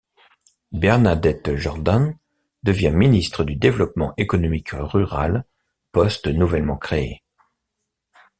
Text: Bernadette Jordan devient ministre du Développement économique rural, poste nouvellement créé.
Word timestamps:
Bernadette 0.73 1.53
Jordan 1.55 2.17
devient 2.63 2.89
ministre 2.91 3.43
du 3.43 3.55
Développement 3.55 4.15
économique 4.17 4.71
rural, 4.71 5.45
poste 5.91 6.25
nouvellement 6.25 6.77
créé. 6.77 7.21